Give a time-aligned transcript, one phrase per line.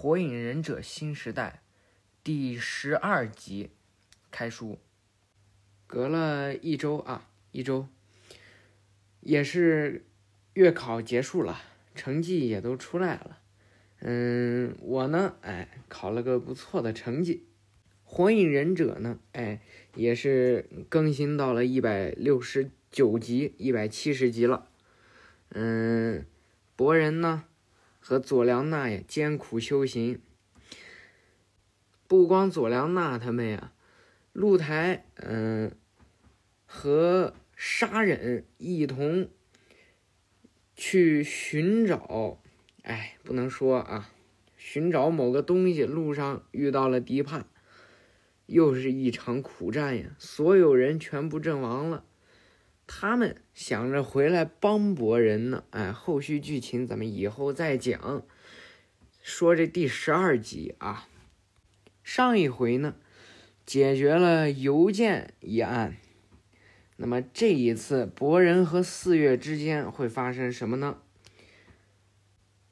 [0.00, 1.60] 火影忍者新时代》
[2.22, 3.70] 第十二集
[4.30, 4.78] 开书，
[5.88, 7.88] 隔了一周啊，一周，
[9.18, 10.06] 也是
[10.52, 11.60] 月考结束了，
[11.96, 13.40] 成绩也都出来了。
[13.98, 17.48] 嗯，我呢，哎，考了个不错的成绩。
[18.08, 19.60] 《火影忍者》呢，哎，
[19.96, 24.68] 也是更新到了一百六十九集、一百七十集了。
[25.48, 26.24] 嗯，
[26.76, 27.46] 博人呢？
[28.08, 30.22] 和佐良娜呀，艰苦修行。
[32.06, 33.74] 不光佐良娜他们呀，
[34.32, 35.76] 露台嗯，
[36.64, 39.28] 和沙忍一同
[40.74, 42.40] 去寻找，
[42.80, 44.10] 哎，不能说啊，
[44.56, 47.44] 寻找某个东西，路上遇到了敌叛，
[48.46, 52.06] 又是一场苦战呀，所有人全部阵亡了。
[52.90, 58.22] 他们想着回来帮博人呢，哎，后续剧情咱们以后再讲。
[59.22, 61.06] 说这第十二集啊，
[62.02, 62.96] 上一回呢
[63.66, 65.98] 解决了邮件一案，
[66.96, 70.96] 那么这一次博人和四月之间会发生什么呢？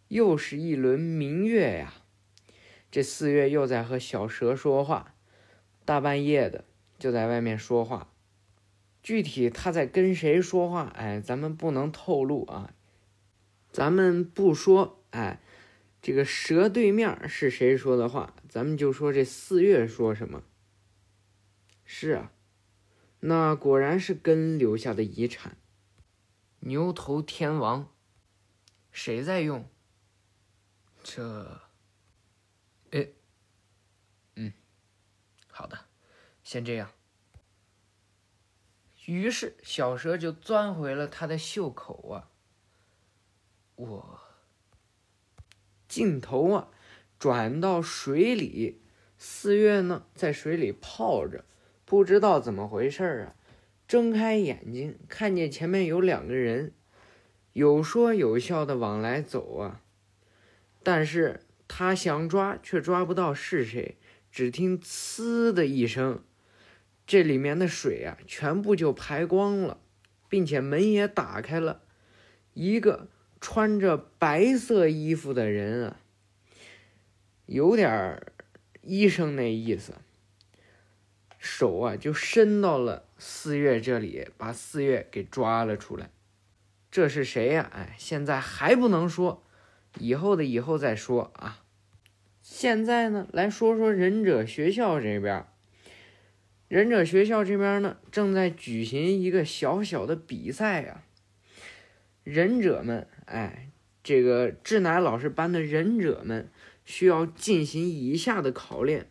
[0.09, 1.93] 又是一轮明月呀，
[2.91, 5.15] 这四月又在和小蛇说话，
[5.85, 6.65] 大半夜的
[6.99, 8.11] 就在外面说话。
[9.07, 10.93] 具体他在跟谁说话？
[10.97, 12.75] 哎，咱们不能透露啊。
[13.71, 15.41] 咱们不说，哎，
[16.03, 18.35] 这个蛇对面是谁说的话？
[18.49, 20.43] 咱们就说这四月说什么。
[21.85, 22.33] 是啊，
[23.21, 25.57] 那果然是根留下的遗产。
[26.59, 27.95] 牛头天王，
[28.91, 29.71] 谁在用？
[31.05, 31.61] 这，
[32.91, 33.07] 哎，
[34.35, 34.53] 嗯，
[35.47, 35.79] 好的，
[36.43, 36.91] 先这样。
[39.07, 42.29] 于是小蛇就钻回了他的袖口啊。
[43.75, 44.21] 我
[45.89, 46.69] 镜头啊，
[47.19, 48.83] 转到水里，
[49.17, 51.45] 四月呢在水里泡着，
[51.85, 53.35] 不知道怎么回事啊。
[53.87, 56.73] 睁开眼睛，看见前面有两个人，
[57.53, 59.83] 有说有笑的往来走啊。
[60.83, 63.97] 但是他想抓，却抓不到是谁。
[64.31, 66.25] 只听“呲”的一声，
[67.07, 69.79] 这里面的水啊，全部就排光了，
[70.29, 71.83] 并且门也打开了，
[72.55, 73.09] 一个。
[73.39, 76.01] 穿着白色衣服的人啊，
[77.45, 78.21] 有点
[78.81, 79.93] 医生那意思，
[81.39, 86.11] 手啊就伸到了四月这里，把四月给抓了出来。
[86.91, 87.71] 这是谁呀？
[87.73, 89.45] 哎，现在还不能说，
[89.99, 91.63] 以后的以后再说啊。
[92.41, 95.47] 现在呢，来说说忍者学校这边。
[96.69, 101.05] 忍者学校这边呢，正在举行一个小小的比赛呀。
[102.25, 103.71] 忍者们，哎，
[104.03, 106.51] 这个志乃老师班的忍者们
[106.85, 109.07] 需要进行以下的考练：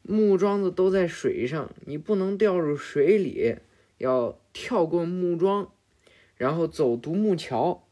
[0.00, 3.56] 木桩子都在水上，你不能掉入水里，
[3.98, 5.70] 要跳过木桩，
[6.36, 7.86] 然后走独木桥，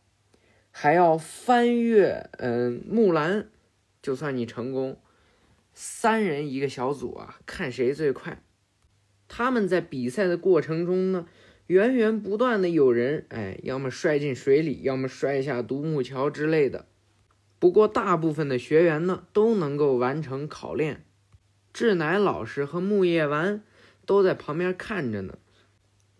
[0.70, 3.50] 还要翻越嗯木栏，
[4.00, 4.98] 就算你成功。
[5.74, 8.42] 三人一个小组啊，看谁最快。
[9.28, 11.26] 他们在比赛的过程中呢。
[11.66, 16.88] 源源不断的有人，哎，要么摔进水里，要么摔下独木桥之类的。
[17.60, 21.04] 不过大部分的学员呢，都能够完成考练。
[21.72, 23.62] 志乃老师和木叶丸
[24.04, 25.38] 都在旁边看着呢。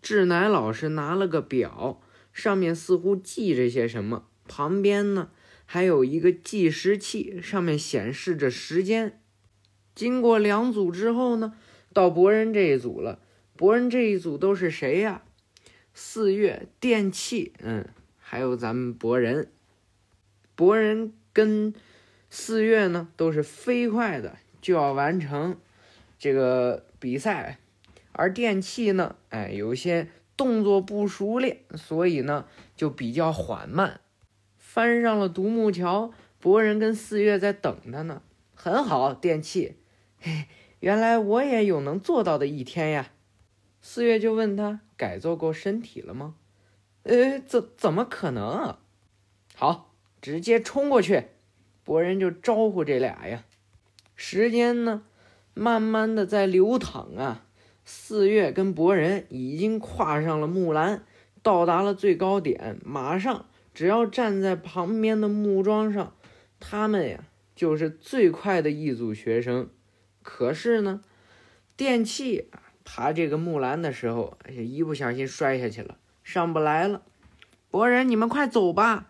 [0.01, 5.31] 志乃老师拿了个表，上面似乎记着些什么，旁边呢
[5.65, 9.20] 还有一个计时器，上面显示着时间。
[9.93, 11.53] 经过两组之后呢，
[11.93, 13.19] 到博人这一组了。
[13.55, 15.21] 博人这一组都是谁呀？
[15.93, 19.51] 四月电器，嗯，还有咱们博人，
[20.55, 21.73] 博人跟
[22.29, 25.57] 四月呢都是飞快的就要完成
[26.17, 27.59] 这个比赛，
[28.13, 30.07] 而电器呢，哎，有些
[30.37, 32.45] 动作不熟练，所以呢
[32.75, 33.99] 就比较缓慢。
[34.57, 38.21] 翻上了独木桥，博人跟四月在等他呢。
[38.55, 39.75] 很好，电器，
[40.21, 40.45] 嘿，
[40.79, 43.11] 原来我也有能做到的一天呀。
[43.81, 44.81] 四月就问他。
[44.95, 46.35] 改造过身体了吗？
[47.01, 48.77] 呃，怎怎么可能？
[49.55, 51.23] 好，直接冲过去！
[51.83, 53.43] 博人就招呼这俩呀。
[54.15, 55.01] 时间呢，
[55.55, 57.47] 慢慢的在流淌啊。
[57.83, 61.03] 四月跟博人已经跨上了木栏，
[61.41, 62.77] 到达了最高点。
[62.85, 66.15] 马上，只要站在旁边的木桩上，
[66.59, 67.23] 他们呀
[67.55, 69.67] 就是最快的一组学生。
[70.21, 71.01] 可是呢，
[71.75, 72.49] 电器。
[72.83, 77.03] 爬这个木栏的时候，哎呀，一不小心摔下去了，上不来了。
[77.69, 79.07] 博人，你们快走吧！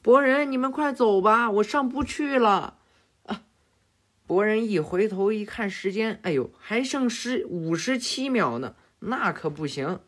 [0.00, 2.78] 博人，你们快走吧，我上不去了。
[3.24, 3.42] 啊！
[4.26, 10.00] 博人一回头一看时间，哎呦，还剩十五十七秒呢，那可不行。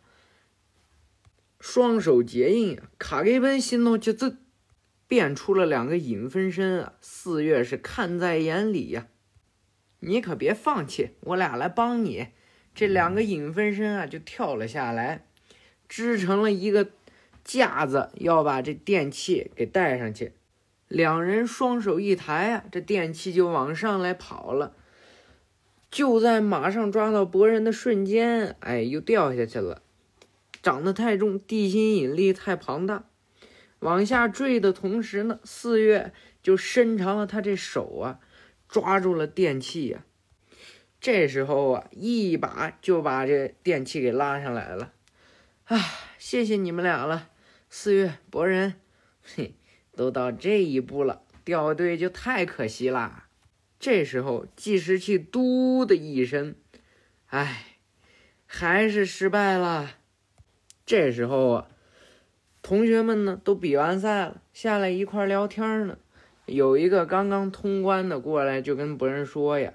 [1.60, 4.36] 双手结印，卡给本心头就这
[5.06, 6.94] 变出了两个影分身啊！
[7.00, 9.06] 四月是看在眼里呀，
[10.06, 12.28] 你可别放弃，我俩来帮你。
[12.76, 15.26] 这两个影分身啊，就跳了下来，
[15.88, 16.90] 支成了一个
[17.42, 20.32] 架子，要把这电器给带上去。
[20.86, 24.76] 两人双手一抬啊，这电器就往上来跑了。
[25.90, 29.82] 就在马上抓到博人的瞬间，哎，又掉下去了。
[30.62, 33.06] 长得太重，地心引力太庞大，
[33.80, 38.20] 往下坠的同时呢，四月就伸长了他这手啊，
[38.68, 40.04] 抓住了电器呀。
[40.98, 44.92] 这时候啊，一把就把这电器给拉上来了，
[45.64, 45.78] 啊，
[46.18, 47.30] 谢谢你们俩了，
[47.68, 48.80] 四月博人，
[49.22, 49.54] 嘿，
[49.94, 53.28] 都到这一步了，掉队就太可惜啦。
[53.78, 56.54] 这时候计时器嘟的一声，
[57.26, 57.76] 哎，
[58.46, 59.96] 还是失败了。
[60.86, 61.68] 这时候啊，
[62.62, 65.98] 同学们呢都比完赛了，下来一块聊天呢。
[66.46, 69.74] 有一个刚刚通关的过来，就跟博人说呀。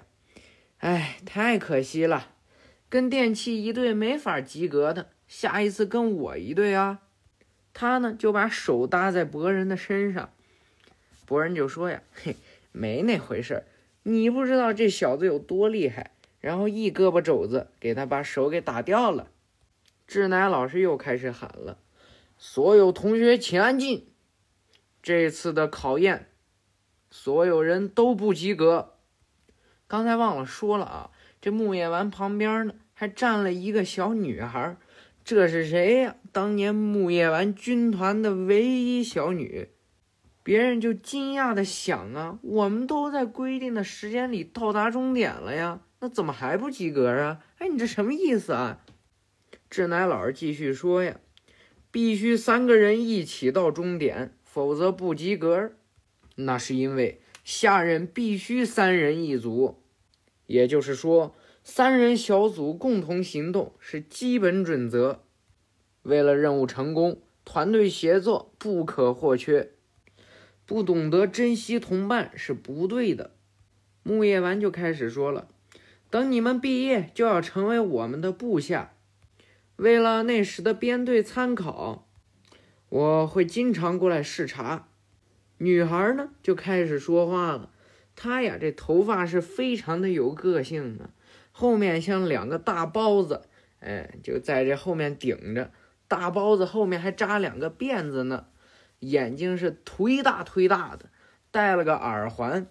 [0.78, 2.32] 哎，太可惜了，
[2.88, 7.02] 跟电器一队没法及格的，下一次跟我一队啊！
[7.72, 10.32] 他呢就把手搭在博人的身上，
[11.24, 12.36] 博人就说呀：“嘿，
[12.72, 13.64] 没那回事儿，
[14.02, 16.10] 你不知道这小子有多厉害。”
[16.40, 19.28] 然后一胳膊肘子给他把手给打掉了。
[20.08, 21.78] 志乃老师又开始喊了
[22.36, 24.08] ：“所有同学请安静！
[25.00, 26.26] 这次的考验，
[27.12, 28.94] 所有人都不及格。
[29.86, 31.10] 刚才忘了说了啊，
[31.42, 34.78] 这木叶丸旁边呢还站了一个小女孩，
[35.22, 36.16] 这是谁呀？
[36.32, 39.68] 当年木叶丸军团的唯一小女。
[40.42, 47.44] 别人就惊讶的想啊，我们都在规定的时间里到达终点了呀，那怎么还不及格啊？
[47.58, 48.80] 哎，你这什么意思啊？
[49.68, 51.20] 志乃老师继续说呀，
[51.90, 55.72] 必须三个人一起到终点，否则不及格。
[56.44, 59.82] 那是因为下任必须三人一组，
[60.46, 61.34] 也就是说，
[61.64, 65.24] 三人小组共同行动是基本准则。
[66.02, 69.70] 为了任务成功，团队协作不可或缺。
[70.64, 73.32] 不懂得珍惜同伴是不对的。
[74.02, 75.48] 木叶丸就开始说了，
[76.10, 78.94] 等你们毕业就要成为我们的部下。
[79.76, 82.08] 为了那时的编队参考，
[82.88, 84.88] 我会经常过来视察。
[85.62, 87.70] 女孩呢就开始说话了，
[88.16, 91.10] 她呀这头发是非常的有个性的，
[91.52, 93.42] 后面像两个大包子，
[93.78, 95.70] 哎，就在这后面顶着。
[96.08, 98.46] 大包子后面还扎两个辫子呢，
[98.98, 101.10] 眼睛是忒大忒大的，
[101.52, 102.66] 戴了个耳环，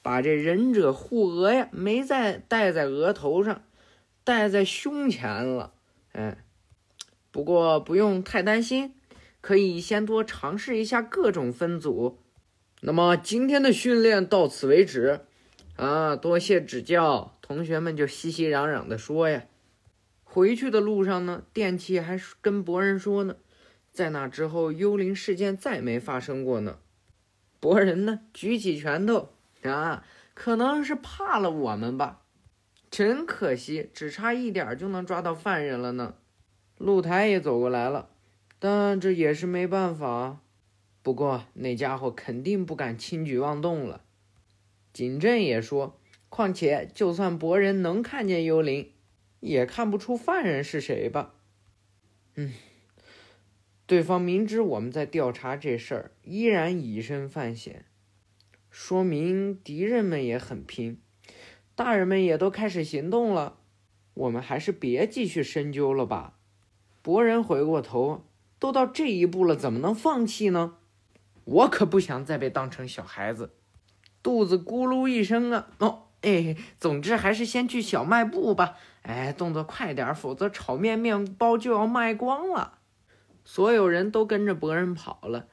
[0.00, 3.62] 把这忍者护额呀没再戴在额头上，
[4.24, 5.74] 戴在胸前了。
[6.12, 6.38] 哎，
[7.30, 8.94] 不过不用太担心，
[9.42, 12.18] 可以先多尝试一下各种分组。
[12.82, 15.20] 那么今天的训练到此为止，
[15.76, 17.36] 啊，多谢指教。
[17.42, 19.44] 同学们就熙熙攘攘的说呀。
[20.24, 23.36] 回去的路上呢，电器还跟博人说呢，
[23.92, 26.78] 在那之后幽灵事件再没发生过呢。
[27.58, 29.30] 博人呢举起拳头
[29.64, 32.22] 啊，可能是怕了我们吧。
[32.90, 36.14] 真可惜，只差一点就能抓到犯人了呢。
[36.78, 38.08] 露台也走过来了，
[38.58, 40.38] 但这也是没办法。
[41.02, 44.04] 不过那家伙肯定不敢轻举妄动了。
[44.92, 48.92] 景镇也说，况且就算博人能看见幽灵，
[49.40, 51.34] 也看不出犯人是谁吧？
[52.34, 52.52] 嗯，
[53.86, 57.86] 对方明知我们在调查这事儿，依然以身犯险，
[58.70, 61.00] 说明敌人们也很拼。
[61.74, 63.58] 大人们也都开始行动了，
[64.12, 66.36] 我们还是别继续深究了吧。
[67.00, 68.26] 博人回过头，
[68.58, 70.76] 都到这一步了，怎么能放弃呢？
[71.50, 73.54] 我可不想再被当成小孩子。
[74.22, 75.66] 肚子咕噜一声啊！
[75.78, 78.76] 哦，哎，总之还是先去小卖部吧。
[79.02, 82.78] 哎，动作快点，否则炒面面包就要卖光了。
[83.44, 85.48] 所有人都跟着博人跑了。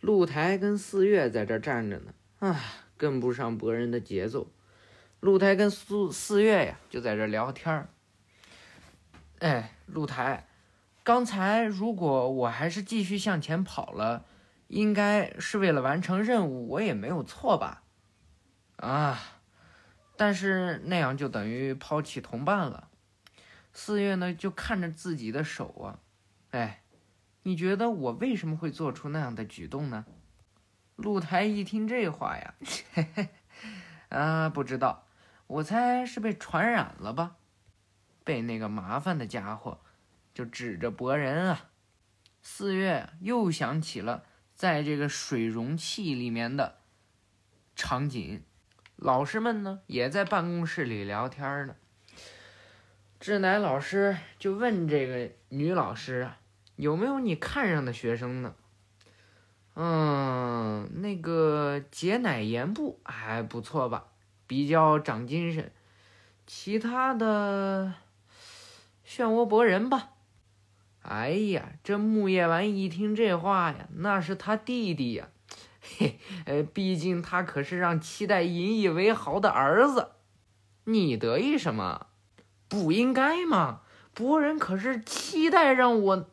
[0.00, 2.58] 露台跟四月在这站着呢，啊，
[2.96, 4.50] 跟不上博人的节奏。
[5.20, 7.88] 露台跟四四月呀，就在这聊天儿。
[9.40, 10.46] 哎，露台，
[11.02, 14.24] 刚才如果我还是继续向前跑了，
[14.68, 17.82] 应该是为了完成任务，我也没有错吧？
[18.76, 19.20] 啊，
[20.16, 22.88] 但是那样就等于抛弃同伴了。
[23.72, 25.98] 四月呢，就看着自己的手啊，
[26.50, 26.82] 哎，
[27.42, 30.06] 你觉得我为什么会做出那样的举动呢？
[30.96, 32.54] 露台一听这话呀，
[32.92, 33.28] 嘿嘿，
[34.10, 35.06] 啊，不知道。
[35.46, 37.36] 我猜是被传染了吧，
[38.24, 39.80] 被那个麻烦的家伙，
[40.32, 41.70] 就指着博人啊。
[42.40, 44.24] 四月又想起了
[44.64, 46.78] 在这个水容器里面的
[47.76, 48.42] 场景，
[48.96, 51.76] 老师们呢也在办公室里聊天呢。
[53.20, 56.38] 志乃老师就问这个女老师啊，
[56.76, 58.54] 有没有你看上的学生呢？
[59.74, 64.06] 嗯，那个解乃言部还不错吧。
[64.46, 65.70] 比较长精神，
[66.46, 67.92] 其他的
[69.06, 70.13] 漩涡博人吧。
[71.06, 75.28] 哎呀，这木叶丸一听这话呀，那是他弟弟呀，
[75.80, 80.12] 嘿，呃，毕竟他可是让期待引以为豪的儿子。
[80.84, 82.06] 你得意什么？
[82.68, 83.82] 不应该吗？
[84.14, 86.28] 博人可是期待让我……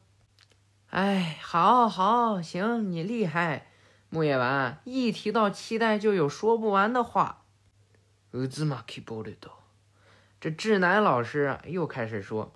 [0.90, 3.68] 哎，好，好，行，你厉害，
[4.10, 7.44] 木叶丸一提到期待就有说不完的话。
[8.32, 9.36] 儿子嘛，keyboard
[10.40, 12.54] 这志乃老师又开始说：“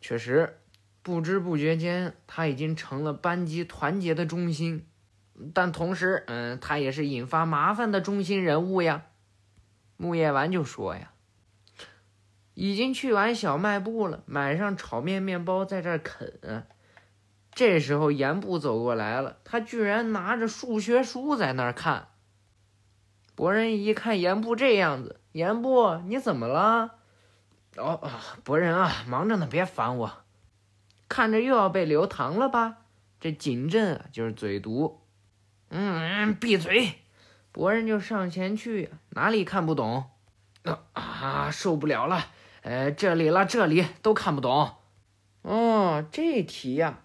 [0.00, 0.60] 确实，
[1.04, 4.86] 不知不觉间，他已经成了班级团结的中心。
[5.52, 9.02] 但同时，嗯，他也是引发麻烦的中心人物呀。”
[9.98, 11.12] 木叶丸就说：“呀，
[12.54, 16.66] 已经去完小卖部了，买上炒面面包，在这啃。
[17.52, 22.08] 这时候，严部走过来了，他居然拿着数学书在那儿看。
[23.34, 26.94] 博人一看严部这样子，严部你怎么了？
[27.76, 28.00] 哦，
[28.42, 30.23] 博人啊，忙着呢，别烦我。
[31.08, 32.78] 看着又要被留堂了吧？
[33.20, 35.00] 这锦镇啊，就是嘴毒。
[35.70, 36.94] 嗯，闭嘴！
[37.52, 40.10] 博人就上前去，哪里看不懂？
[40.64, 42.26] 啊啊，受不了了！
[42.62, 44.72] 呃，这里了，这里都看不懂。
[45.42, 47.00] 哦，这题呀，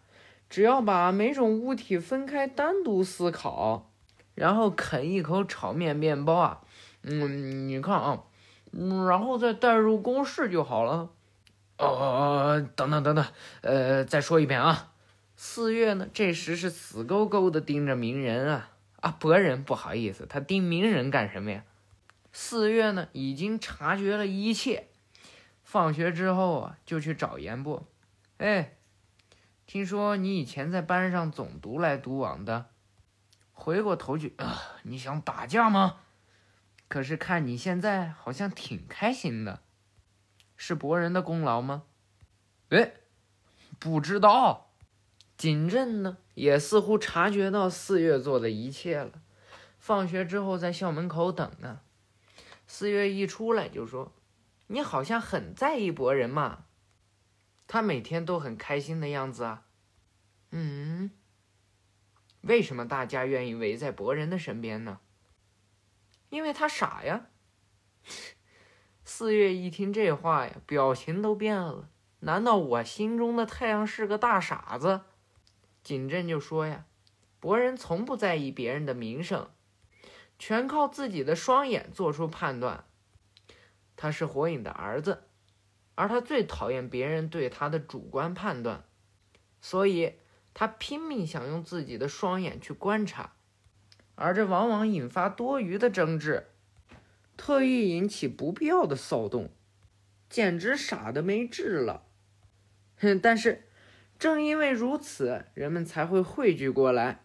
[0.49, 3.91] 只要把每种物体分开单独思考，
[4.33, 6.61] 然后啃一口炒面面包啊，
[7.03, 8.23] 嗯，你看啊，
[8.71, 11.09] 嗯，然后再代入公式就好了。
[11.79, 12.03] 哦哦
[12.59, 13.25] 哦，等等等等，
[13.61, 14.91] 呃，再说一遍啊。
[15.35, 21.63] 四月呢，这时是死勾勾的盯着鸣人啊啊，博人不好意思，他盯鸣人干什么呀？
[22.33, 24.87] 四月呢，已经察觉了一切。
[25.63, 27.87] 放学之后啊，就去找严部。
[28.37, 28.73] 哎，
[29.65, 32.65] 听说你以前在班上总独来独往的，
[33.53, 35.99] 回过头去啊，你想打架吗？
[36.89, 39.61] 可是看你现在好像挺开心的，
[40.61, 41.83] 是博人的功劳吗？
[42.67, 42.95] 哎，
[43.79, 44.73] 不知道。
[45.37, 49.21] 锦镇呢，也似乎察觉到四月做的一切了。
[49.77, 51.79] 放学之后在校门口等呢，
[52.67, 54.11] 四月一出来就说。
[54.67, 56.65] 你好像很在意博人嘛，
[57.65, 59.63] 他每天都很开心的样子啊。
[60.51, 61.09] 嗯，
[62.41, 64.99] 为什么大家愿意围在博人的身边呢？
[66.29, 67.27] 因为他傻呀。
[69.11, 71.89] 四月一听这话呀，表情都变了。
[72.19, 75.01] 难道我心中的太阳是个大傻子？
[75.83, 76.85] 景镇就说呀，
[77.39, 79.49] 博人从不在意别人的名声，
[80.37, 82.83] 全靠自己的双眼做出判断。
[83.97, 85.23] 他是火影的儿子，
[85.95, 88.83] 而他最讨厌别人对他的主观判断，
[89.59, 90.17] 所以
[90.53, 93.33] 他拼命想用自己的双眼去观察，
[94.13, 96.48] 而这往往引发多余的争执，
[97.39, 99.49] 特意引起不必要的骚动，
[100.29, 102.03] 简直傻的没治了。
[102.97, 103.17] 哼！
[103.17, 103.63] 但是
[104.19, 107.21] 正因为如此，人们才会汇聚过来，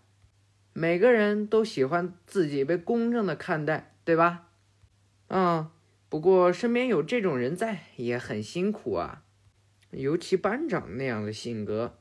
[0.72, 4.46] 每个人都喜欢自己被公正的看待，对吧？
[5.26, 5.68] 嗯。
[6.08, 9.24] 不过身边有这种人在也很辛苦啊，
[9.90, 11.98] 尤其班长那样的性格，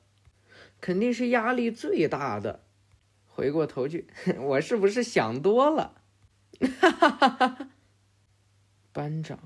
[0.79, 2.61] 肯定是压力最大的。
[3.25, 4.05] 回过头去，
[4.37, 5.95] 我是不是想多了？
[6.79, 7.69] 哈哈哈哈
[8.93, 9.39] 班长，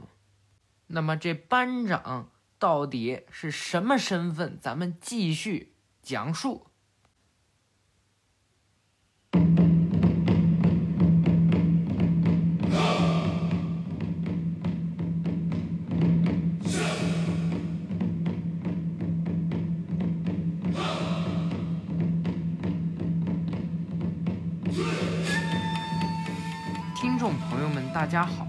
[0.88, 2.30] 那么这班长
[2.60, 4.60] 到底是什么身份？
[4.60, 6.68] 咱们继续讲述。
[26.96, 28.47] 听众朋友们大家好，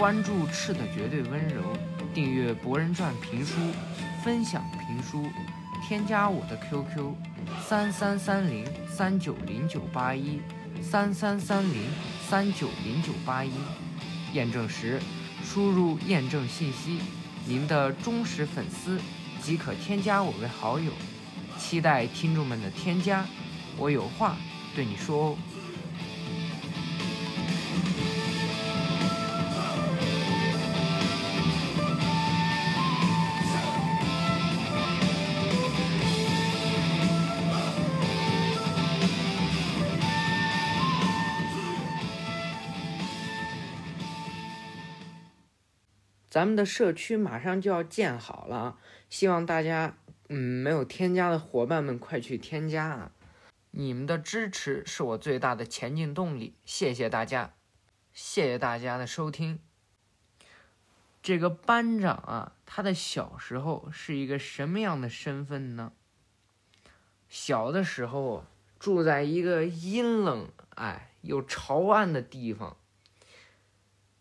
[0.00, 1.60] 关注赤的绝对温柔，
[2.14, 3.54] 订阅博人传评书，
[4.24, 5.26] 分享评书，
[5.86, 7.12] 添加我的 QQ：
[7.68, 10.40] 三三三零三九零九八一，
[10.80, 11.82] 三三三零
[12.26, 13.52] 三九零九八一。
[14.32, 14.98] 验证时，
[15.44, 17.00] 输入验证信息，
[17.44, 18.98] 您的忠实粉丝
[19.42, 20.92] 即可添加我为好友。
[21.58, 23.26] 期待听众们的添加，
[23.76, 24.38] 我有话
[24.74, 25.36] 对你说哦。
[46.40, 48.78] 咱们的社区马上就要建好了，
[49.10, 49.98] 希望大家，
[50.30, 53.12] 嗯，没有添加的伙伴们快去添加啊！
[53.72, 57.52] 你们的支持是我最大的前进动力，谢谢大家，
[58.14, 59.58] 谢谢大家的收听。
[61.22, 65.92] 这个班长啊，他的小时候是一个什么样的身份呢？
[67.28, 68.46] 小的时候
[68.78, 72.78] 住在一个阴冷哎又潮暗的地方，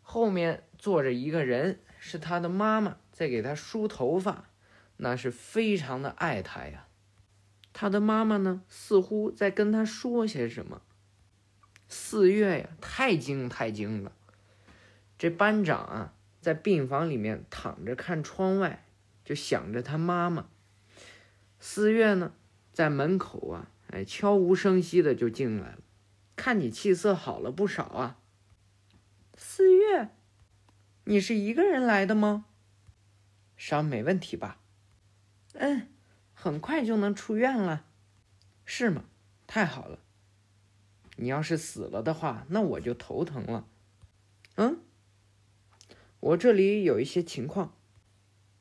[0.01, 1.79] 后面坐着一个人。
[1.99, 4.45] 是他的妈妈在给他梳头发，
[4.97, 6.87] 那是非常的爱他呀。
[7.73, 10.81] 他的妈妈呢，似乎在跟他说些什么。
[11.87, 14.13] 四月呀，太精太精了。
[15.17, 18.85] 这班长啊，在病房里面躺着看窗外，
[19.25, 20.47] 就想着他妈妈。
[21.59, 22.31] 四月呢，
[22.71, 25.79] 在门口啊，哎，悄无声息的就进来了。
[26.35, 28.17] 看你气色好了不少啊，
[29.35, 30.09] 四月。
[31.09, 32.45] 你是一个人来的吗？
[33.57, 34.59] 伤没问题吧？
[35.53, 35.87] 嗯，
[36.35, 37.87] 很快就能出院了，
[38.63, 39.05] 是吗？
[39.47, 39.97] 太好了。
[41.15, 43.67] 你要是死了的话，那我就头疼了。
[44.57, 44.81] 嗯，
[46.19, 47.73] 我这里有一些情况。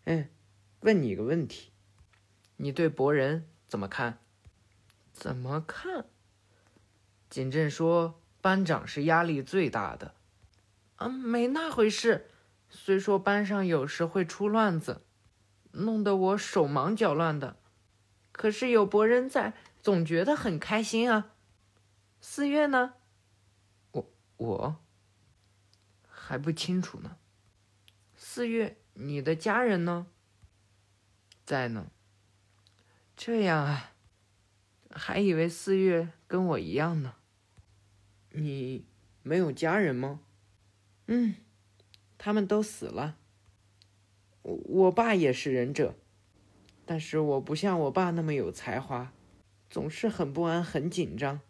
[0.04, 0.30] 嗯，
[0.80, 1.70] 问你个问题，
[2.56, 4.20] 你对博人怎么看？
[5.12, 6.06] 怎么看？
[7.28, 10.14] 锦镇说，班长是压力最大的。
[10.96, 12.30] 啊，没那回事。
[12.70, 15.02] 虽说班上有时会出乱子，
[15.72, 17.56] 弄得我手忙脚乱的，
[18.32, 21.32] 可是有博人在，总觉得很开心啊。
[22.20, 22.94] 四月呢？
[23.92, 24.76] 我我
[26.08, 27.16] 还不清楚呢。
[28.16, 30.06] 四月，你的家人呢？
[31.44, 31.90] 在呢。
[33.16, 33.92] 这样啊，
[34.90, 37.14] 还以为四月跟我一样呢。
[38.30, 38.86] 你
[39.22, 40.20] 没有家人吗？
[41.06, 41.36] 嗯。
[42.18, 43.16] 他们都死了。
[44.42, 45.94] 我我爸也是忍者，
[46.84, 49.12] 但是我不像我爸那么有才华，
[49.70, 51.40] 总是很不安、很紧张。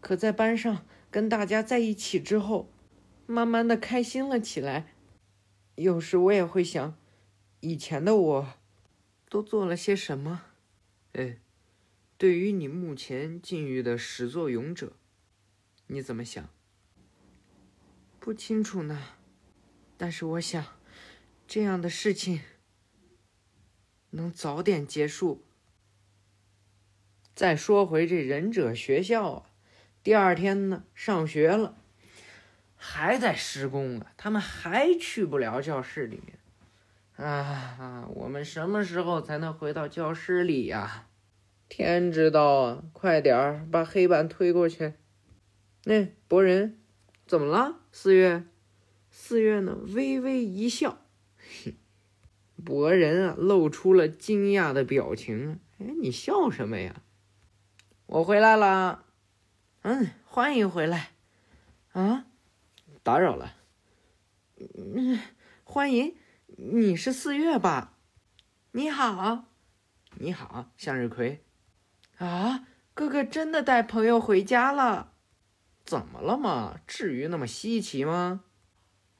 [0.00, 2.70] 可在班上跟大家在一起之后，
[3.26, 4.94] 慢慢的开心了起来。
[5.74, 6.96] 有时我也会想，
[7.60, 8.54] 以前的我，
[9.28, 10.42] 都做了些什么？
[11.12, 11.38] 哎，
[12.16, 14.92] 对于你目前境遇的始作俑者，
[15.88, 16.48] 你怎么想？
[18.18, 19.02] 不清楚呢。
[19.96, 20.64] 但是我想，
[21.46, 22.40] 这样的事情
[24.10, 25.42] 能早点结束。
[27.34, 29.50] 再说回这忍者学校啊，
[30.02, 31.76] 第二天呢，上学了，
[32.76, 36.38] 还在施工啊，他们还去不了教室里面。
[37.16, 41.08] 啊，我们什么时候才能回到教室里呀？
[41.68, 42.84] 天知道啊！
[42.92, 44.94] 快点儿把黑板推过去。
[45.84, 46.78] 那博人，
[47.26, 47.80] 怎么了？
[47.90, 48.44] 四月。
[49.18, 50.98] 四月呢，微微一笑，
[52.62, 55.58] 博人啊，露出了惊讶的表情。
[55.78, 57.02] 哎，你笑什么呀？
[58.04, 59.06] 我回来了。
[59.80, 61.12] 嗯，欢迎回来。
[61.92, 62.26] 啊，
[63.02, 63.56] 打扰了。
[64.58, 65.18] 嗯，
[65.64, 66.14] 欢迎。
[66.46, 67.96] 你是四月吧？
[68.72, 69.46] 你好，
[70.18, 71.42] 你好，向日葵。
[72.18, 75.14] 啊，哥哥真的带朋友回家了？
[75.84, 76.78] 怎么了嘛？
[76.86, 78.42] 至于那么稀奇吗？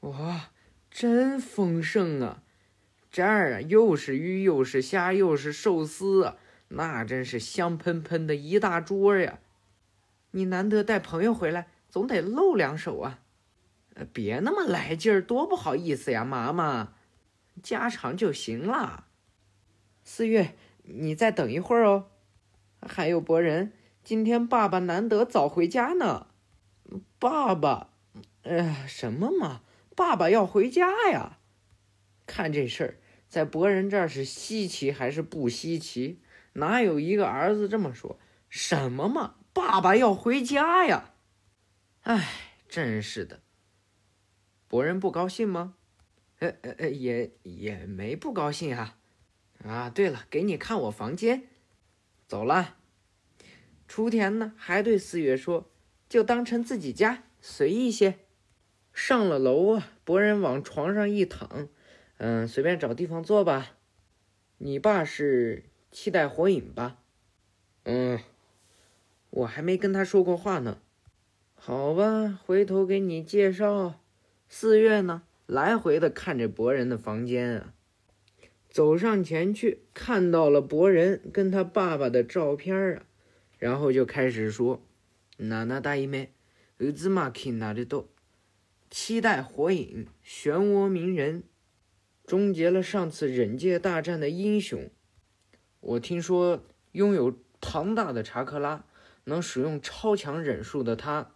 [0.07, 0.51] 哇，
[0.89, 2.43] 真丰盛啊！
[3.11, 6.35] 这儿啊，又是鱼，又是虾，又是寿司，
[6.69, 9.39] 那真是香喷喷的一大桌呀！
[10.31, 13.19] 你难得带朋友回来，总得露两手啊！
[14.13, 16.93] 别那么来劲儿，多不好意思呀，妈妈，
[17.63, 19.05] 家常就行了。
[20.03, 22.11] 四月，你再等一会儿哦。
[22.81, 26.27] 还有博人，今天爸爸难得早回家呢。
[27.17, 27.89] 爸爸，
[28.43, 29.61] 哎，什么嘛？
[29.97, 31.39] 爸爸要回家呀！
[32.27, 36.21] 看这事儿，在博人这儿是稀奇还是不稀奇？
[36.53, 38.19] 哪有一个儿子这么说？
[38.47, 41.15] 什么嘛，爸爸要回家呀！
[42.03, 42.29] 哎，
[42.69, 43.41] 真是的。
[44.67, 45.73] 博人不高兴吗？
[46.37, 48.99] 呃呃呃，也也没不高兴啊。
[49.63, 51.47] 啊，对了，给你看我房间。
[52.27, 52.75] 走了。
[53.87, 55.71] 雏田呢，还对四月说
[56.07, 58.19] ：“就当成自己家，随意些。”
[58.99, 61.69] 上了楼啊，博人往床上一躺，
[62.17, 63.77] 嗯，随便找地方坐吧。
[64.57, 66.97] 你爸是期待火影吧？
[67.83, 68.19] 嗯，
[69.29, 70.79] 我还没跟他说过话呢。
[71.53, 74.01] 好吧，回头给你介绍。
[74.49, 77.73] 四月呢，来回的看着博人的房间啊，
[78.67, 83.05] 走上前去，看到了博人跟他爸爸的照片啊，
[83.59, 84.81] 然后就开始说
[85.37, 86.31] ：“娜娜大姨妹，
[86.79, 88.09] 儿子嘛，看哪里多。”
[88.89, 91.43] 期待火影漩涡鸣人
[92.25, 94.89] 终结了上次忍界大战的英雄。
[95.79, 98.85] 我听说拥有庞大的查克拉，
[99.25, 101.31] 能使用超强忍术的他，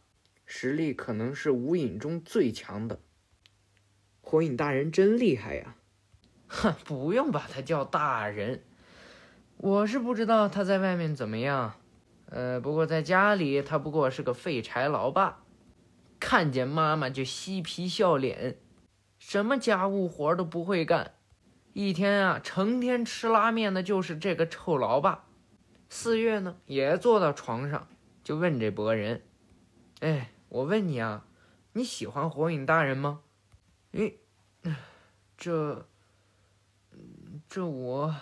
[0.46, 3.00] 实力可能是无影中最强的。
[4.22, 5.76] 火影大人真厉害呀！
[6.48, 8.64] 哼， 不用把他叫大人。
[9.58, 11.76] 我是不知道他在外面怎么样，
[12.26, 15.44] 呃，不过在家里他不过是个废柴老爸。
[16.22, 18.60] 看见妈妈就嬉皮笑脸，
[19.18, 21.16] 什么家务活都不会干，
[21.74, 25.26] 一天啊成天吃拉面的就是这个臭老爸。
[25.90, 27.88] 四月呢也坐到床上，
[28.24, 29.24] 就问这博人
[30.00, 31.26] ：“哎，我问你啊，
[31.74, 33.22] 你喜欢火影大人吗
[33.92, 34.14] ？”“哎，
[35.36, 35.88] 这……
[37.50, 38.16] 这我……”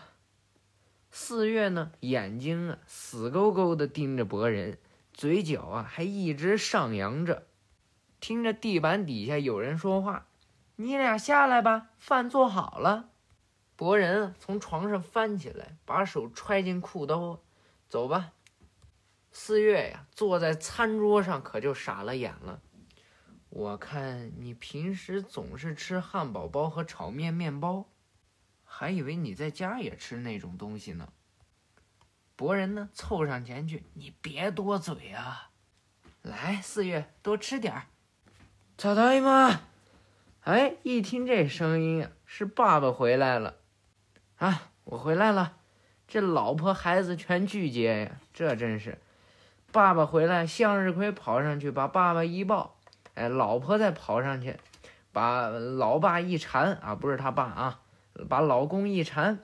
[1.11, 4.79] 四月呢眼睛啊死勾勾的盯着博人，
[5.13, 7.43] 嘴角啊还一直上扬着。
[8.19, 10.27] 听着地板底下有人说话
[10.77, 13.09] ：“你俩下来吧，饭做好了。”
[13.75, 17.41] 博人从床上翻起来，把手揣进裤兜，
[17.87, 18.33] 走吧。
[19.31, 22.61] 四月呀，坐在餐桌上可就傻了眼了。
[23.49, 27.87] 我看你平时总是吃汉堡包和炒面面包，
[28.65, 31.13] 还以为你在家也吃那种东西呢。
[32.35, 35.51] 博人呢，凑上前去，你别多嘴啊！
[36.21, 37.87] 来，四月多吃点儿。
[38.79, 39.59] 草大姨妈，
[40.39, 43.55] 哎，一听这声音啊，是爸爸回来了。
[44.37, 45.57] 啊，我回来了，
[46.07, 48.97] 这老婆孩子全拒接呀，这真是。
[49.73, 52.77] 爸爸回来，向日葵跑上去把爸爸一抱，
[53.15, 54.55] 哎，老婆再跑上去，
[55.11, 57.81] 把老爸一缠啊，不是他爸啊，
[58.29, 59.39] 把老公一缠，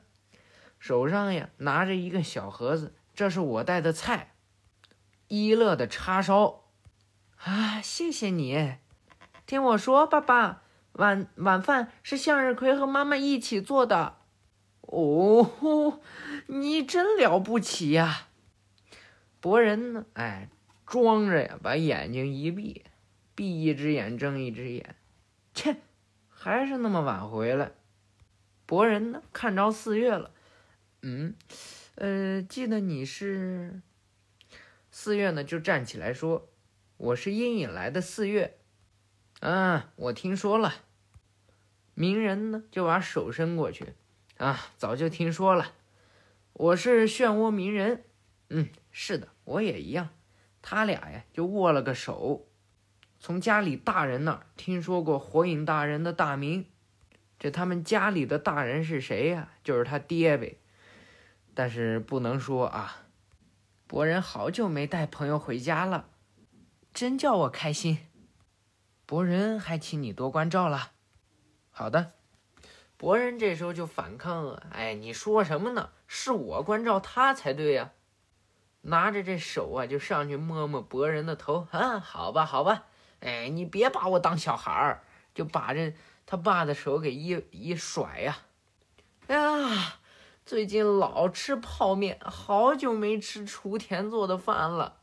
[0.80, 4.32] 手上呀拿着一个小盒子，这是我带的菜，
[5.28, 6.62] 一乐的叉烧，
[7.43, 8.78] 啊，谢谢你。
[9.45, 14.17] 听我说，爸爸，晚晚饭是向日葵和妈妈一起做的。
[14.81, 16.01] 哦，
[16.47, 18.27] 你真了不起呀！
[19.39, 20.05] 博人呢？
[20.13, 20.49] 哎，
[20.88, 22.84] 装着呀，把眼睛一闭，
[23.36, 24.95] 闭一只眼睁一只眼。
[25.53, 25.77] 切，
[26.27, 27.71] 还是那么晚回来。
[28.65, 29.21] 博人呢？
[29.31, 30.31] 看着四月了。
[31.03, 31.36] 嗯，
[31.95, 33.81] 呃，记得你是。
[34.89, 36.49] 四月呢，就站起来说
[36.97, 38.58] ：“我是阴影来的四月。”
[39.45, 40.73] 啊，我听说了。
[41.93, 43.93] 鸣人呢，就把手伸过去。
[44.38, 45.73] 啊，早就听说了。
[46.53, 48.03] 我是漩涡鸣人。
[48.49, 50.10] 嗯，是的，我也一样。
[50.63, 52.47] 他俩呀，就握了个手。
[53.19, 56.65] 从家里大人那儿听说过火影大人的大名。
[57.38, 59.51] 这他们家里的大人是谁呀？
[59.63, 60.58] 就是他爹呗。
[61.53, 63.03] 但是不能说啊。
[63.86, 66.10] 博人好久没带朋友回家了，
[66.91, 67.99] 真叫我开心。
[69.06, 70.91] 博人还请你多关照了。
[71.72, 72.13] 好的。
[72.98, 74.68] 博人这时候就反抗了。
[74.72, 75.89] 哎，你说什么呢？
[76.08, 77.91] 是我关照他才对呀。
[78.82, 81.68] 拿着这手啊，就上去摸摸博人的头。
[81.72, 82.86] 啊，好吧，好吧。
[83.20, 85.94] 哎，你别把我当小孩儿，就把这
[86.26, 88.38] 他爸的手给一一甩呀。
[89.28, 89.96] 哎呀，
[90.46, 95.02] 最近老吃泡面，好久没吃雏田做的饭了。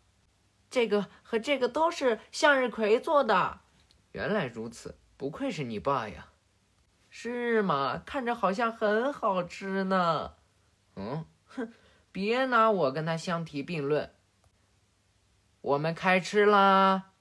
[0.70, 3.60] 这个和这个都是向日葵做的。
[4.12, 6.28] 原来如此，不愧是你爸呀。
[7.10, 8.02] 是吗？
[8.06, 10.34] 看着好像很好吃呢。
[10.96, 11.72] 嗯，哼。
[12.10, 14.10] 别拿我跟他相提并论。
[15.62, 17.12] 我们开吃啦！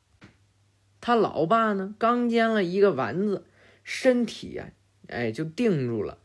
[1.00, 3.46] 他老爸呢，刚煎了一个丸子，
[3.86, 4.72] 身体呀，
[5.08, 6.18] 哎，就定住了，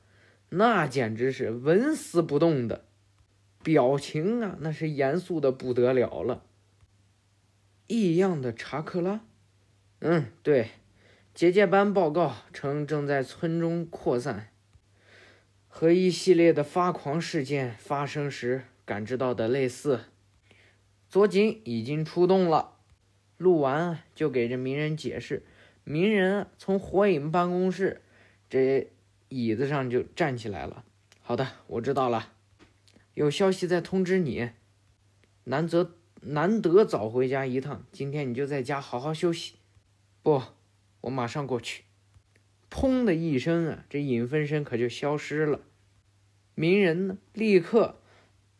[0.49, 2.87] 那简直是纹丝不动的，
[3.63, 6.43] 表情啊，那是严肃的不得了了。
[7.87, 9.21] 异样的查克拉，
[10.01, 10.71] 嗯，对，
[11.35, 14.49] 结界班报告称正在村中扩散。
[15.69, 20.05] 和一系列的发狂事件发生时感知到的类似，
[21.09, 22.77] 佐井已经出动了。
[23.37, 25.45] 录完就给这鸣人解释。
[25.85, 28.01] 鸣人从火影办公室
[28.49, 28.91] 这
[29.29, 30.85] 椅子上就站起来了。
[31.21, 32.33] 好的，我知道了，
[33.13, 34.51] 有消息再通知你。
[35.45, 39.56] 难得难得早回家一趟，今天你就在家好好休息。
[40.27, 40.43] 不，
[41.03, 41.85] 我马上过去。
[42.69, 45.61] 砰的一声啊，这影分身可就消失了。
[46.57, 48.01] 鸣人呢，立刻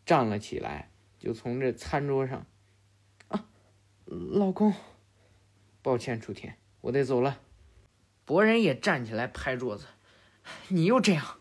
[0.05, 2.47] 站了起来，就从这餐桌上，
[3.27, 3.49] 啊，
[4.05, 4.73] 老公，
[5.83, 7.41] 抱歉，楚天，我得走了。
[8.25, 9.87] 博人也站起来拍桌子，
[10.69, 11.41] 你又这样，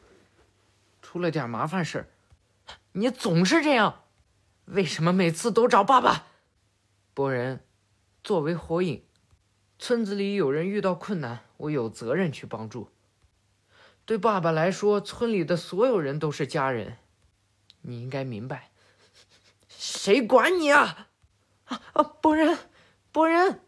[1.04, 2.08] 出了点麻烦事儿，
[2.94, 4.06] 你总是这样，
[4.66, 6.26] 为什么每次都找爸爸？
[7.14, 7.64] 博人，
[8.24, 9.05] 作为火影。
[9.86, 12.90] 村子里有人遇到困难，我有责任去帮助。
[14.04, 16.98] 对爸爸来说，村里的所有人都是家人，
[17.82, 18.72] 你应该明白。
[19.70, 21.10] 谁管你啊！
[21.66, 22.02] 啊啊！
[22.04, 22.58] 博人，
[23.12, 23.62] 博人，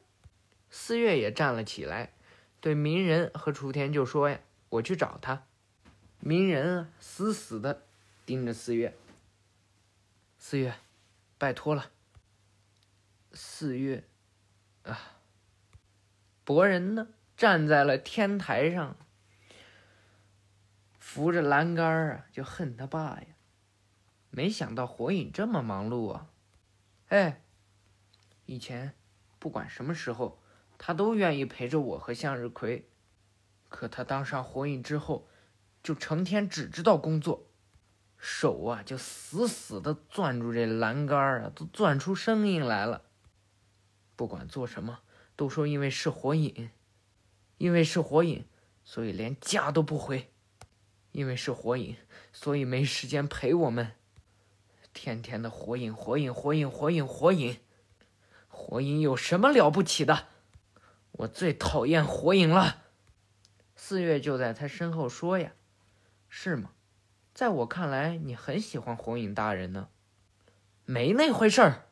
[0.71, 2.13] 四月也站了起来，
[2.61, 5.45] 对鸣人和雏田就说：“呀，我去找他。”
[6.19, 7.83] 鸣人，死死的
[8.25, 8.97] 盯着四月。
[10.39, 10.73] 四月，
[11.37, 11.91] 拜托了。
[13.33, 14.03] 四月，
[14.81, 15.13] 啊。
[16.47, 18.95] 博人呢，站在了天台上，
[20.97, 23.27] 扶着栏杆啊，就恨他爸呀。
[24.29, 26.27] 没想到火影这么忙碌啊！
[27.09, 27.41] 哎，
[28.45, 28.93] 以前
[29.39, 30.41] 不管什么时候，
[30.77, 32.89] 他都愿意陪着我和向日葵。
[33.67, 35.27] 可他当上火影之后，
[35.83, 37.45] 就成天只知道工作，
[38.17, 43.01] 手啊就死死的攥住这栏杆啊，都攥出声音来了。
[44.15, 44.99] 不管做什么。
[45.37, 46.69] 都说因为是火影，
[47.57, 48.43] 因为是火影，
[48.83, 50.23] 所以连家都不回；
[51.13, 51.95] 因为是火影，
[52.33, 53.93] 所以没时间陪我们。
[54.93, 57.57] 天天的火影，火影，火影，火影，火影，
[58.49, 60.27] 火影有什么了不起的？
[61.11, 62.83] 我最讨厌火影了。
[63.75, 65.53] 四月就在他身后说呀
[66.27, 66.71] ：“是吗？
[67.35, 69.89] 在我看来，你很喜欢火影大人呢。
[70.85, 71.86] 没那回事儿。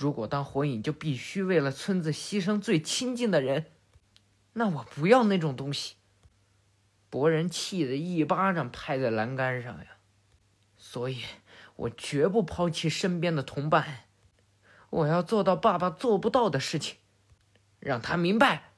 [0.00, 3.66] 如果当火影就必须为了村子牺牲最亲近的人，
[4.54, 5.96] 那我不要那种东西。”
[7.10, 9.98] 博人气得一巴掌拍在栏杆上呀！
[10.78, 11.22] 所以，
[11.76, 14.04] 我绝不抛弃身边的同伴。
[14.88, 16.96] 我要做到爸爸做不到的事情，
[17.78, 18.72] 让他明白。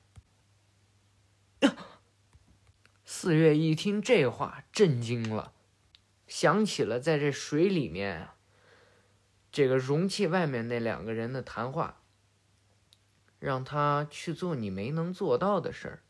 [3.04, 5.52] 四月一听这话，震惊了，
[6.26, 8.30] 想起了在这水里面，
[9.52, 12.00] 这个容器外面那两个人的谈话，
[13.38, 16.02] 让他去做你没能做到的事儿。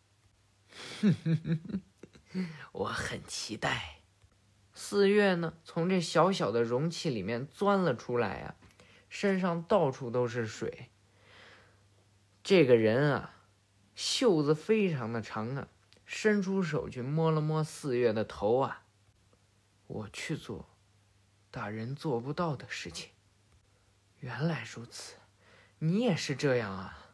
[2.70, 3.98] 我很期待。
[4.72, 8.55] 四月呢，从这小小的容器里面钻了出来啊，
[9.09, 10.90] 身上到处都是水。
[12.44, 13.35] 这个人啊，
[13.94, 15.68] 袖子非常的长啊，
[16.07, 18.85] 伸出手去摸了摸四月的头啊。
[19.88, 20.70] 我去做
[21.50, 23.11] 大人做不到的事情。
[24.23, 25.17] 原来如此，
[25.81, 27.11] 你也是这样啊。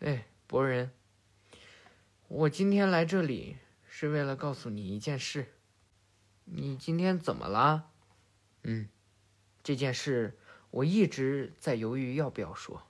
[0.00, 0.90] 哎，博人，
[2.28, 3.56] 我今天来这里。
[3.92, 5.52] 是为了告诉你一件事，
[6.44, 7.90] 你今天怎么了？
[8.62, 8.88] 嗯，
[9.62, 10.38] 这件事
[10.70, 12.86] 我一直在犹豫要不要说，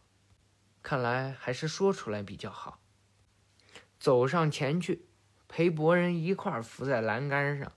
[0.83, 2.81] 看来还是说出来比较好。
[3.98, 5.07] 走上前去，
[5.48, 7.72] 陪博人一块儿伏在栏杆上，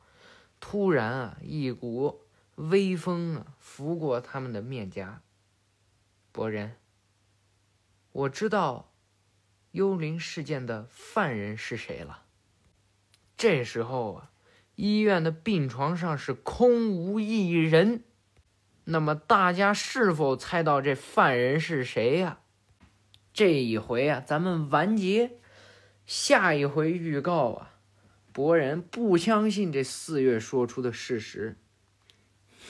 [0.60, 2.23] 突然啊，一股
[2.56, 5.22] 微风啊拂过他们的面颊。
[6.32, 6.78] 博人，
[8.12, 8.92] 我知道
[9.72, 12.26] 幽灵事件的犯人是谁了。
[13.36, 14.32] 这时候啊，
[14.76, 18.04] 医院的病床上是空无一人。
[18.86, 22.40] 那么大家是否猜到这犯人是谁呀？
[23.34, 25.40] 这一回啊，咱们完结。
[26.06, 27.74] 下一回预告啊，
[28.34, 31.58] 博人不相信这四月说出的事实。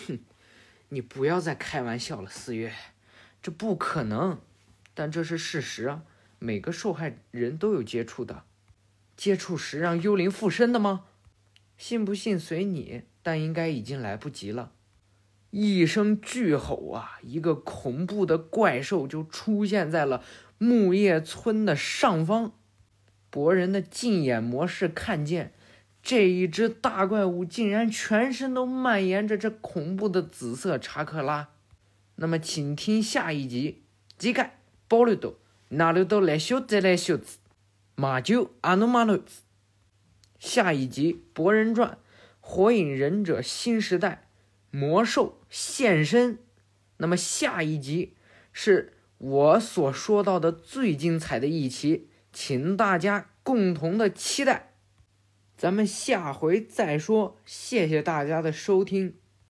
[0.07, 0.19] 哼，
[0.89, 2.73] 你不要再开玩笑了，四月，
[3.41, 4.39] 这不可能。
[4.93, 6.03] 但这是事实啊，
[6.39, 8.43] 每个受害人都有接触的。
[9.15, 11.05] 接触时让幽灵附身的吗？
[11.77, 14.71] 信不信随你，但应该已经来不及了。
[15.49, 20.23] 一声巨吼啊，一个恐怖的怪兽就出现在了
[20.57, 22.53] 木叶村的上方。
[23.29, 25.53] 博人的近眼模式看见，
[26.03, 31.47] 这一只大怪物竟然全身都蔓延着这恐怖的紫色查克拉。
[32.15, 33.83] 那么，请听下一集。
[34.19, 34.51] 这个
[34.89, 35.33] 保留到
[35.69, 37.37] 哪里都来修，再来修子。
[37.95, 39.23] 马九阿努马努，
[40.37, 41.91] 下一集《博人传》，
[42.41, 44.27] 火影忍者新时代，
[44.71, 46.37] 魔兽现身。
[46.97, 48.13] 那么下一集
[48.51, 54.72] 是我所说到的最精彩的一期，请大家共同的期待。
[55.63, 57.37] 咱们下回再说。
[57.45, 59.22] 谢谢大家的收听。